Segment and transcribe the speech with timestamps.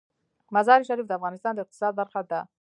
[0.55, 2.41] مزارشریف د افغانستان د اقتصاد برخه ده.